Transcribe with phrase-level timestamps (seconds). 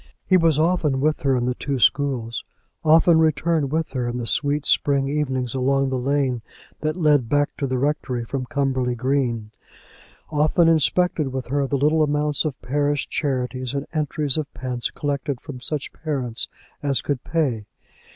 [0.25, 2.43] He was often with her in the two schools;
[2.83, 6.41] often returned with her in the sweet spring evenings along the lane
[6.79, 9.51] that led back to the rectory from Cumberly Green;
[10.31, 15.39] often inspected with her the little amounts of parish charities and entries of pence collected
[15.39, 16.47] from such parents
[16.81, 17.67] as could pay.